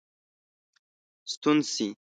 ستون 1.33 1.57
سي. 1.73 1.87